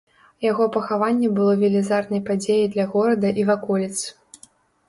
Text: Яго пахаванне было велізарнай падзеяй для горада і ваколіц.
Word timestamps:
Яго 0.51 0.63
пахаванне 0.77 1.29
было 1.39 1.53
велізарнай 1.63 2.21
падзеяй 2.31 2.67
для 2.77 2.85
горада 2.95 3.27
і 3.43 3.47
ваколіц. 3.51 3.95